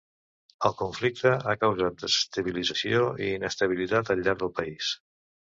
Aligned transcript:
El 0.67 0.71
conflicte 0.79 1.33
ha 1.51 1.53
causat 1.65 1.99
desestabilització 2.05 3.05
i 3.27 3.31
inestabilitat 3.41 4.11
al 4.15 4.25
llarg 4.25 4.43
del 4.47 4.55
país. 4.63 4.91